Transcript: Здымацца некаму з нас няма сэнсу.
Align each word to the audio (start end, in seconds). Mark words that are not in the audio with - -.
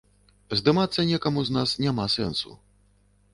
Здымацца 0.61 1.05
некаму 1.11 1.43
з 1.49 1.57
нас 1.59 1.75
няма 1.85 2.09
сэнсу. 2.15 2.57